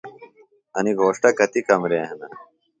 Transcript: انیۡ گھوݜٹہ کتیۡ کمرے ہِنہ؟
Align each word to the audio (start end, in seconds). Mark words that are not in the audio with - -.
انیۡ 0.77 0.95
گھوݜٹہ 0.99 1.29
کتیۡ 1.37 1.65
کمرے 1.67 1.99
ہِنہ؟ 2.07 2.27